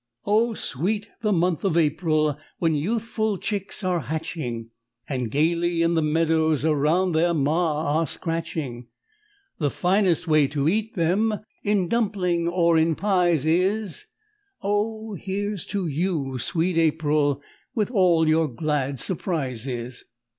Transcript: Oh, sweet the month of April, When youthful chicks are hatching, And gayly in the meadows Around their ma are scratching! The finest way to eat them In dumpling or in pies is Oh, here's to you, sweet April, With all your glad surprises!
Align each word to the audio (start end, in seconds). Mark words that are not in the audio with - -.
Oh, 0.25 0.55
sweet 0.55 1.09
the 1.21 1.31
month 1.31 1.63
of 1.63 1.77
April, 1.77 2.35
When 2.57 2.73
youthful 2.73 3.37
chicks 3.37 3.83
are 3.83 3.99
hatching, 3.99 4.71
And 5.07 5.29
gayly 5.29 5.83
in 5.83 5.93
the 5.93 6.01
meadows 6.01 6.65
Around 6.65 7.11
their 7.11 7.35
ma 7.35 7.99
are 7.99 8.07
scratching! 8.07 8.87
The 9.59 9.69
finest 9.69 10.27
way 10.27 10.47
to 10.47 10.67
eat 10.67 10.95
them 10.95 11.41
In 11.63 11.87
dumpling 11.87 12.47
or 12.47 12.79
in 12.79 12.95
pies 12.95 13.45
is 13.45 14.07
Oh, 14.63 15.13
here's 15.13 15.67
to 15.67 15.85
you, 15.85 16.39
sweet 16.39 16.79
April, 16.79 17.39
With 17.75 17.91
all 17.91 18.27
your 18.27 18.47
glad 18.47 18.99
surprises! 18.99 20.05